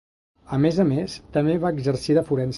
[0.57, 2.49] A més a més, també va exercir de forense.